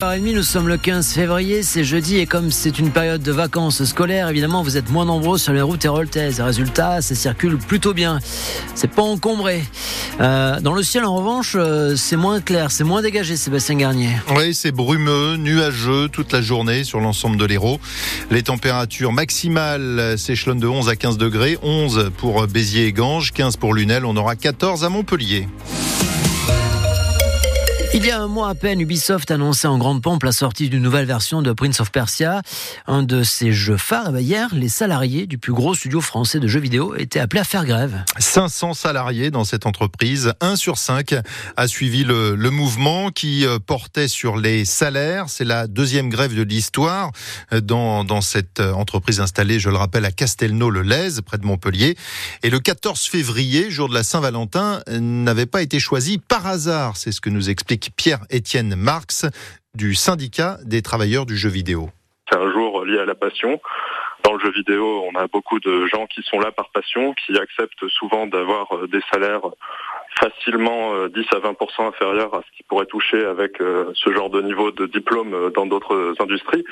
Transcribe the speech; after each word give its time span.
h 0.00 0.32
nous 0.32 0.44
sommes 0.44 0.68
le 0.68 0.76
15 0.76 1.12
février, 1.12 1.64
c'est 1.64 1.82
jeudi 1.82 2.18
et 2.18 2.26
comme 2.26 2.52
c'est 2.52 2.78
une 2.78 2.92
période 2.92 3.20
de 3.20 3.32
vacances 3.32 3.82
scolaires, 3.82 4.28
évidemment 4.28 4.62
vous 4.62 4.76
êtes 4.76 4.90
moins 4.90 5.04
nombreux 5.04 5.38
sur 5.38 5.52
les 5.52 5.60
routes 5.60 5.84
héroltaises. 5.84 6.40
Résultat, 6.40 7.02
ça 7.02 7.16
circule 7.16 7.58
plutôt 7.58 7.94
bien. 7.94 8.20
C'est 8.76 8.92
pas 8.92 9.02
encombré. 9.02 9.60
Euh, 10.20 10.60
dans 10.60 10.74
le 10.74 10.84
ciel 10.84 11.04
en 11.04 11.16
revanche, 11.16 11.54
euh, 11.56 11.96
c'est 11.96 12.14
moins 12.14 12.40
clair, 12.40 12.70
c'est 12.70 12.84
moins 12.84 13.02
dégagé 13.02 13.36
Sébastien 13.36 13.74
Garnier. 13.74 14.10
Oui, 14.36 14.54
c'est 14.54 14.70
brumeux, 14.70 15.34
nuageux 15.36 16.08
toute 16.08 16.32
la 16.32 16.42
journée 16.42 16.84
sur 16.84 17.00
l'ensemble 17.00 17.36
de 17.36 17.44
l'Hérault. 17.44 17.80
Les 18.30 18.44
températures 18.44 19.10
maximales 19.10 20.16
s'échelonnent 20.16 20.60
de 20.60 20.68
11 20.68 20.88
à 20.88 20.94
15 20.94 21.18
degrés, 21.18 21.58
11 21.60 22.12
pour 22.18 22.46
Béziers 22.46 22.86
et 22.86 22.92
Ganges, 22.92 23.32
15 23.32 23.56
pour 23.56 23.74
Lunel, 23.74 24.04
on 24.04 24.16
aura 24.16 24.36
14 24.36 24.84
à 24.84 24.90
Montpellier. 24.90 25.48
Il 27.94 28.04
y 28.04 28.10
a 28.10 28.20
un 28.20 28.26
mois 28.26 28.50
à 28.50 28.54
peine, 28.54 28.80
Ubisoft 28.80 29.30
annonçait 29.30 29.66
en 29.66 29.78
grande 29.78 30.02
pompe 30.02 30.22
la 30.22 30.32
sortie 30.32 30.68
d'une 30.68 30.82
nouvelle 30.82 31.06
version 31.06 31.40
de 31.40 31.52
Prince 31.52 31.80
of 31.80 31.90
Persia, 31.90 32.42
un 32.86 33.02
de 33.02 33.22
ses 33.22 33.50
jeux 33.50 33.78
phares. 33.78 34.18
Hier, 34.18 34.54
les 34.54 34.68
salariés 34.68 35.26
du 35.26 35.38
plus 35.38 35.54
gros 35.54 35.74
studio 35.74 36.02
français 36.02 36.38
de 36.38 36.46
jeux 36.46 36.60
vidéo 36.60 36.94
étaient 36.96 37.18
appelés 37.18 37.40
à 37.40 37.44
faire 37.44 37.64
grève. 37.64 38.04
500 38.18 38.74
salariés 38.74 39.30
dans 39.30 39.44
cette 39.44 39.64
entreprise, 39.64 40.34
1 40.42 40.56
sur 40.56 40.76
5 40.76 41.14
a 41.56 41.66
suivi 41.68 42.04
le, 42.04 42.34
le 42.34 42.50
mouvement 42.50 43.10
qui 43.10 43.46
euh, 43.46 43.58
portait 43.58 44.08
sur 44.08 44.36
les 44.36 44.66
salaires. 44.66 45.24
C'est 45.28 45.46
la 45.46 45.66
deuxième 45.66 46.10
grève 46.10 46.36
de 46.36 46.42
l'histoire 46.42 47.10
euh, 47.54 47.62
dans, 47.62 48.04
dans 48.04 48.20
cette 48.20 48.60
euh, 48.60 48.72
entreprise 48.72 49.20
installée, 49.20 49.58
je 49.58 49.70
le 49.70 49.76
rappelle, 49.76 50.04
à 50.04 50.12
Castelnau-le-Lez, 50.12 51.22
près 51.24 51.38
de 51.38 51.46
Montpellier. 51.46 51.96
Et 52.42 52.50
le 52.50 52.60
14 52.60 53.00
février, 53.00 53.70
jour 53.70 53.88
de 53.88 53.94
la 53.94 54.02
Saint-Valentin, 54.02 54.82
n'avait 54.88 55.46
pas 55.46 55.62
été 55.62 55.80
choisi 55.80 56.18
par 56.18 56.46
hasard. 56.46 56.98
C'est 56.98 57.12
ce 57.12 57.22
que 57.22 57.30
nous 57.30 57.48
explique 57.48 57.77
Pierre-Étienne 57.96 58.74
Marx 58.76 59.26
du 59.74 59.94
syndicat 59.94 60.58
des 60.64 60.82
travailleurs 60.82 61.26
du 61.26 61.36
jeu 61.36 61.48
vidéo. 61.48 61.90
C'est 62.30 62.38
un 62.38 62.52
jour 62.52 62.84
lié 62.84 62.98
à 62.98 63.04
la 63.04 63.14
passion. 63.14 63.60
Dans 64.24 64.34
le 64.34 64.40
jeu 64.40 64.50
vidéo, 64.50 65.04
on 65.10 65.16
a 65.18 65.26
beaucoup 65.28 65.60
de 65.60 65.86
gens 65.86 66.06
qui 66.06 66.22
sont 66.22 66.40
là 66.40 66.50
par 66.52 66.70
passion, 66.70 67.14
qui 67.14 67.38
acceptent 67.38 67.88
souvent 67.88 68.26
d'avoir 68.26 68.66
euh, 68.74 68.88
des 68.88 69.00
salaires 69.12 69.46
facilement 70.16 71.06
10 71.08 71.20
euh, 71.20 71.36
à 71.36 71.40
20% 71.40 71.88
inférieurs 71.88 72.34
à 72.34 72.42
ce 72.42 72.56
qu'ils 72.56 72.66
pourraient 72.66 72.86
toucher 72.86 73.24
avec 73.24 73.60
euh, 73.60 73.90
ce 73.94 74.12
genre 74.12 74.30
de 74.30 74.40
niveau 74.42 74.70
de 74.70 74.86
diplôme 74.86 75.50
dans 75.54 75.66
d'autres 75.66 76.14
industries. 76.20 76.64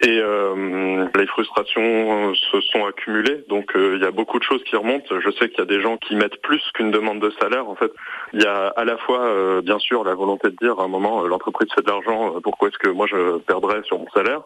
Et 0.00 0.20
euh, 0.20 1.06
les 1.16 1.26
frustrations 1.26 2.34
se 2.34 2.60
sont 2.60 2.84
accumulées, 2.86 3.44
donc 3.48 3.72
il 3.74 4.00
y 4.00 4.04
a 4.04 4.10
beaucoup 4.10 4.38
de 4.38 4.44
choses 4.44 4.62
qui 4.64 4.76
remontent. 4.76 5.06
Je 5.20 5.30
sais 5.30 5.48
qu'il 5.48 5.58
y 5.58 5.62
a 5.62 5.66
des 5.66 5.80
gens 5.80 5.96
qui 5.96 6.16
mettent 6.16 6.40
plus 6.42 6.62
qu'une 6.74 6.90
demande 6.90 7.20
de 7.20 7.30
salaire. 7.40 7.68
En 7.68 7.76
fait, 7.76 7.92
il 8.32 8.42
y 8.42 8.46
a 8.46 8.68
à 8.68 8.84
la 8.84 8.96
fois, 8.98 9.60
bien 9.62 9.78
sûr, 9.78 10.02
la 10.02 10.14
volonté 10.14 10.50
de 10.50 10.56
dire 10.60 10.80
à 10.80 10.84
un 10.84 10.88
moment, 10.88 11.22
l'entreprise 11.22 11.68
fait 11.74 11.82
de 11.82 11.90
l'argent, 11.90 12.40
pourquoi 12.42 12.68
est-ce 12.68 12.78
que 12.78 12.88
moi 12.88 13.06
je 13.08 13.38
perdrais 13.38 13.82
sur 13.84 13.98
mon 13.98 14.08
salaire? 14.10 14.40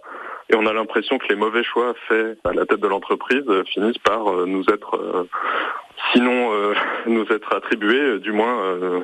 Et 0.51 0.57
on 0.57 0.67
a 0.67 0.73
l'impression 0.73 1.19
que 1.19 1.27
les 1.29 1.37
mauvais 1.37 1.65
choix 1.65 1.95
faits 2.07 2.39
à 2.45 2.53
la 2.53 2.67
tête 2.67 2.81
de 2.81 2.89
l'entreprise 2.89 3.45
finissent 3.73 3.99
par 3.99 4.47
nous 4.47 4.65
être 4.71 5.27
sinon 6.13 6.33
euh, 6.33 6.36
nous 7.17 7.35
être 7.35 7.55
attribués, 7.55 8.01
euh, 8.01 8.21
du 8.21 8.33
moins 8.33 8.63
euh, 8.63 9.01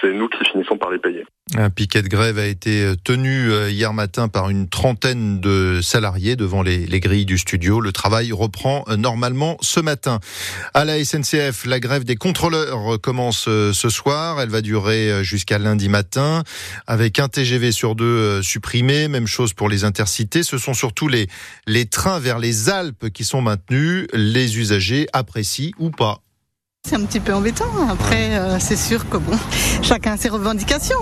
c'est 0.00 0.12
nous 0.12 0.28
qui 0.28 0.44
finissons 0.44 0.76
par 0.76 0.90
les 0.90 0.98
payer. 0.98 1.24
Un 1.56 1.70
piquet 1.70 2.02
de 2.02 2.08
grève 2.08 2.38
a 2.38 2.46
été 2.46 2.94
tenu 3.04 3.50
hier 3.68 3.92
matin 3.92 4.28
par 4.28 4.48
une 4.48 4.68
trentaine 4.68 5.40
de 5.40 5.80
salariés 5.82 6.36
devant 6.36 6.62
les, 6.62 6.86
les, 6.86 7.00
grilles 7.00 7.26
du 7.26 7.36
studio. 7.36 7.80
Le 7.80 7.92
travail 7.92 8.32
reprend 8.32 8.84
normalement 8.96 9.58
ce 9.60 9.78
matin. 9.80 10.20
À 10.72 10.84
la 10.84 11.04
SNCF, 11.04 11.66
la 11.66 11.80
grève 11.80 12.04
des 12.04 12.16
contrôleurs 12.16 12.98
commence 13.00 13.44
ce 13.44 13.88
soir. 13.90 14.40
Elle 14.40 14.48
va 14.48 14.62
durer 14.62 15.22
jusqu'à 15.22 15.58
lundi 15.58 15.90
matin 15.90 16.44
avec 16.86 17.18
un 17.18 17.28
TGV 17.28 17.72
sur 17.72 17.94
deux 17.94 18.42
supprimé. 18.42 19.08
Même 19.08 19.26
chose 19.26 19.52
pour 19.52 19.68
les 19.68 19.84
intercités. 19.84 20.42
Ce 20.42 20.56
sont 20.56 20.74
surtout 20.74 21.08
les 21.08 21.86
trains 21.86 22.20
vers 22.20 22.38
les 22.38 22.70
Alpes 22.70 23.10
qui 23.10 23.24
sont 23.24 23.42
maintenus. 23.42 24.06
Les 24.14 24.58
usagers 24.58 25.08
apprécient 25.12 25.72
ou 25.78 25.90
pas 25.90 26.20
c'est 26.86 26.96
un 26.96 27.04
petit 27.06 27.20
peu 27.20 27.32
embêtant. 27.32 27.64
Après, 27.90 28.36
euh, 28.36 28.58
c'est 28.60 28.76
sûr 28.76 29.08
que 29.08 29.16
bon, 29.16 29.32
chacun 29.80 30.12
a 30.12 30.16
ses 30.18 30.28
revendications. 30.28 31.00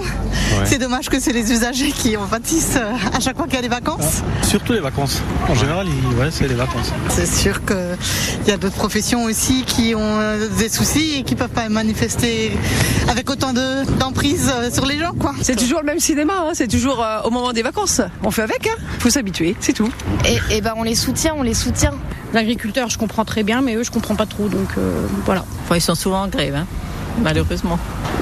C'est 0.65 0.79
dommage 0.79 1.09
que 1.09 1.19
c'est 1.19 1.33
les 1.33 1.51
usagers 1.51 1.91
qui 1.91 2.17
en 2.17 2.27
pâtissent 2.27 2.77
euh, 2.77 2.93
à 3.13 3.19
chaque 3.19 3.37
fois 3.37 3.47
qu'il 3.47 3.57
y 3.57 3.59
a 3.59 3.63
des 3.63 3.69
vacances. 3.69 4.23
Surtout 4.43 4.75
les 4.75 4.81
vacances. 4.81 5.21
En 5.49 5.57
général, 5.57 5.89
ouais, 6.21 6.29
c'est 6.31 6.47
les 6.47 6.55
vacances. 6.55 6.93
C'est 7.09 7.27
sûr 7.27 7.65
qu'il 7.65 7.77
y 8.47 8.53
a 8.53 8.57
d'autres 8.59 8.77
professions 8.77 9.25
aussi 9.25 9.65
qui 9.65 9.97
ont 9.97 10.01
euh, 10.21 10.49
des 10.57 10.69
soucis 10.69 11.17
et 11.19 11.23
qui 11.25 11.35
peuvent 11.35 11.49
pas 11.49 11.69
manifester 11.69 12.53
avec 13.09 13.29
autant 13.29 13.53
d'emprise 13.53 14.53
sur 14.73 14.87
les 14.87 14.99
gens, 15.01 15.15
quoi. 15.19 15.35
C'est 15.43 15.57
toujours 15.57 15.81
le 15.81 15.87
même 15.87 16.01
cinéma. 16.01 16.35
Hein. 16.47 16.51
C'est 16.55 16.69
toujours 16.69 17.05
au 17.25 17.31
moment 17.31 17.53
des 17.53 17.63
vacances. 17.63 18.01
On 18.23 18.31
fait 18.31 18.43
avec. 18.43 18.69
Hein. 18.69 18.81
Faut 19.01 19.11
s'habituer, 19.11 19.57
c'est 19.59 19.73
tout. 19.73 19.91
Et, 20.27 20.57
et 20.57 20.61
ben, 20.61 20.75
on 20.77 20.85
les 20.85 20.95
soutient, 20.95 21.35
on 21.37 21.43
les 21.43 21.55
soutient. 21.55 21.95
L'agriculteur, 22.33 22.89
je 22.89 22.99
comprends 22.99 23.25
très 23.25 23.43
bien, 23.43 23.61
mais 23.61 23.75
eux, 23.75 23.83
je 23.83 23.91
comprends 23.91 24.17
pas 24.17 24.27
trop. 24.27 24.49
Donc 24.49 24.69
voilà 25.25 25.45
ils 25.75 25.81
sont 25.81 25.95
souvent 25.95 26.23
en 26.23 26.29
grève, 26.29 26.55
hein, 26.55 26.67
malheureusement. 27.23 27.79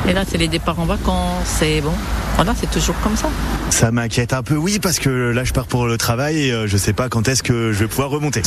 Et 0.09 0.13
là, 0.13 0.25
c'est 0.27 0.39
les 0.39 0.49
départs 0.49 0.79
en 0.79 0.87
vacances, 0.87 1.47
c'est 1.47 1.81
bon. 1.81 1.93
Voilà, 2.37 2.55
c'est 2.57 2.71
toujours 2.71 2.95
comme 3.03 3.17
ça. 3.17 3.29
Ça 3.71 3.91
m'inquiète 3.91 4.33
un 4.33 4.43
peu, 4.43 4.57
oui, 4.57 4.79
parce 4.81 4.99
que 4.99 5.11
là, 5.31 5.45
je 5.45 5.53
pars 5.53 5.67
pour 5.67 5.87
le 5.87 5.99
travail 5.99 6.47
et 6.47 6.53
euh, 6.53 6.67
je 6.67 6.77
sais 6.77 6.93
pas 6.93 7.09
quand 7.09 7.29
est-ce 7.29 7.43
que 7.43 7.73
je 7.73 7.79
vais 7.79 7.89
pouvoir 7.89 8.11
remonter. 8.11 8.43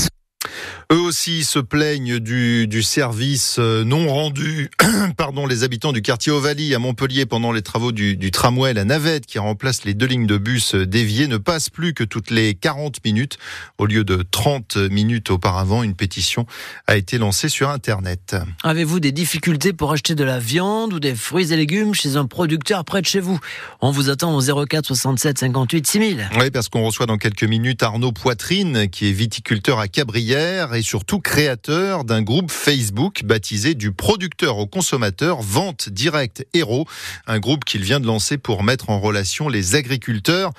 Eux 0.94 1.00
aussi 1.00 1.44
se 1.44 1.58
plaignent 1.58 2.20
du, 2.20 2.68
du 2.68 2.84
service 2.84 3.56
euh, 3.58 3.84
non 3.84 4.08
rendu. 4.08 4.70
Pardon, 5.18 5.48
les 5.48 5.64
habitants 5.64 5.92
du 5.92 6.04
quartier 6.04 6.31
Ovalie 6.31 6.76
à 6.76 6.78
Montpellier 6.78 7.26
pendant 7.26 7.52
les 7.52 7.64
travaux 7.64 7.92
du, 7.92 8.16
du, 8.16 8.30
tramway, 8.30 8.76
la 8.76 8.86
navette 8.86 9.26
qui 9.26 9.40
remplace 9.40 9.86
les 9.86 9.96
deux 9.96 10.06
lignes 10.06 10.28
de 10.28 10.38
bus 10.38 10.76
déviées 10.76 11.26
ne 11.26 11.38
passe 11.38 11.72
plus 11.72 11.96
que 11.96 12.04
toutes 12.04 12.30
les 12.30 12.54
40 12.54 13.04
minutes 13.04 13.40
au 13.80 13.88
lieu 13.88 14.04
de 14.04 14.24
30 14.30 14.78
minutes 14.92 15.31
auparavant. 15.31 15.81
Une 15.81 15.96
pétition 15.96 16.46
a 16.86 16.96
été 16.96 17.18
lancée 17.18 17.50
sur 17.50 17.72
Internet. 17.72 18.36
Avez-vous 18.62 19.00
des 19.00 19.12
difficultés 19.12 19.74
pour 19.74 19.94
acheter 19.94 20.14
de 20.14 20.24
la 20.24 20.38
viande 20.38 20.94
ou 20.94 21.00
des 21.00 21.16
fruits 21.16 21.52
et 21.52 21.56
légumes 21.56 21.96
chez 21.96 22.18
un 22.18 22.28
producteur 22.28 22.86
près 22.86 23.02
de 23.02 23.08
chez 23.08 23.20
vous? 23.20 23.40
On 23.81 23.90
vous 23.90 24.12
attend 24.12 24.38
au 24.38 24.66
04 24.66 24.86
67 24.86 25.40
58 25.40 25.88
6000. 25.88 26.30
Oui, 26.40 26.52
parce 26.52 26.70
qu'on 26.70 26.86
reçoit 26.86 27.08
dans 27.08 27.18
quelques 27.18 27.46
minutes 27.46 27.81
Arnaud 27.81 28.12
Poitrine, 28.12 28.88
qui 28.92 29.10
est 29.10 29.12
viticulteur 29.12 29.80
à 29.80 29.88
Cabrières 29.88 30.75
et 30.75 30.82
surtout 30.83 31.19
créateur 31.19 32.03
d'un 32.03 32.21
groupe 32.21 32.51
Facebook 32.51 33.23
baptisé 33.23 33.73
du 33.73 33.91
producteur 33.91 34.57
au 34.57 34.67
consommateur 34.67 35.41
Vente 35.41 35.89
Direct 35.89 36.45
Héros, 36.53 36.85
un 37.25 37.39
groupe 37.39 37.66
qu'il 37.66 37.83
vient 37.83 37.99
de 37.99 38.05
lancer 38.05 38.38
pour 38.38 38.63
mettre 38.63 38.89
en 38.89 38.99
relation 38.99 39.49
les 39.49 39.75
agriculteurs 39.75 40.51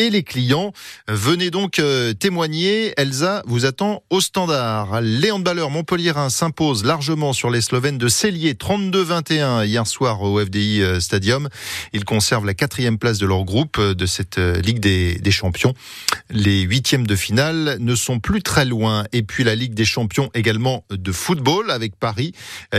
et 0.00 0.10
les 0.10 0.22
clients. 0.22 0.72
Venez 1.08 1.50
donc 1.50 1.78
euh, 1.78 2.14
témoigner. 2.14 2.94
Elsa 2.96 3.42
vous 3.46 3.66
attend 3.66 4.02
au 4.08 4.22
standard. 4.22 5.02
Les 5.02 5.30
handballeurs 5.30 5.68
montpelliérains 5.68 6.30
s'imposent 6.30 6.84
largement 6.84 7.34
sur 7.34 7.50
les 7.50 7.60
Slovènes 7.60 7.98
de 7.98 8.08
Cellier 8.08 8.54
32-21 8.54 9.66
hier 9.66 9.86
soir 9.86 10.22
au 10.22 10.40
FDI 10.40 10.80
euh, 10.80 11.00
Stadium. 11.00 11.48
Ils 11.92 12.06
conservent 12.06 12.46
la 12.46 12.54
quatrième 12.54 12.98
place 12.98 13.18
de 13.18 13.26
leur 13.26 13.44
groupe 13.44 13.76
euh, 13.78 13.94
de 13.94 14.06
cette 14.06 14.38
Ligue 14.38 14.80
des, 14.80 15.30
Champions. 15.30 15.74
Les 16.30 16.62
huitièmes 16.62 17.06
de 17.06 17.14
finale 17.14 17.76
ne 17.78 17.94
sont 17.94 18.18
plus 18.18 18.42
très 18.42 18.64
loin. 18.64 19.04
Et 19.12 19.22
puis 19.22 19.44
la 19.44 19.54
Ligue 19.54 19.74
des 19.74 19.84
Champions 19.84 20.30
également 20.34 20.84
de 20.90 21.12
football 21.12 21.70
avec 21.70 21.94
Paris 21.96 22.32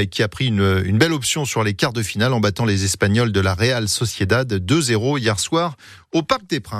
qui 0.09 0.21
a 0.21 0.27
pris 0.27 0.47
une, 0.47 0.81
une 0.85 0.97
belle 0.97 1.13
option 1.13 1.45
sur 1.45 1.63
les 1.63 1.73
quarts 1.73 1.93
de 1.93 2.03
finale 2.03 2.33
en 2.33 2.41
battant 2.41 2.65
les 2.65 2.83
Espagnols 2.83 3.31
de 3.31 3.39
la 3.39 3.53
Real 3.53 3.87
Sociedad 3.87 4.51
2-0 4.51 5.19
hier 5.19 5.39
soir 5.39 5.77
au 6.13 6.23
Parc 6.23 6.45
des 6.47 6.59
Princes. 6.59 6.71